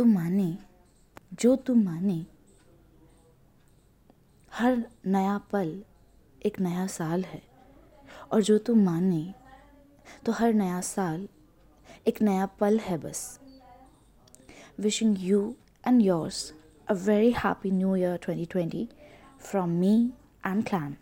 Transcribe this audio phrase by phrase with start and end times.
[0.00, 0.58] तू माने,
[1.34, 2.26] जो तू माने,
[4.52, 5.84] हर नया पल
[6.46, 7.42] एक नया साल है।
[8.32, 9.34] और जो तू माने
[10.26, 11.28] तो हर नया साल
[12.06, 13.40] एक नया पल है बस।
[14.80, 15.54] Wishing you
[15.86, 16.54] and yours
[16.88, 18.86] a very happy new year 2020
[19.40, 20.12] from me
[20.46, 20.96] and clan